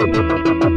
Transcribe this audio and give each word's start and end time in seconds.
Música 0.00 0.69